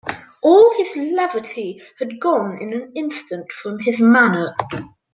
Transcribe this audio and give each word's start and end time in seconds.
All 0.41 0.73
his 0.79 0.95
levity 0.95 1.79
had 1.99 2.19
gone 2.19 2.57
in 2.59 2.73
an 2.73 2.91
instant 2.95 3.51
from 3.51 3.77
his 3.77 3.99
manner. 4.01 4.55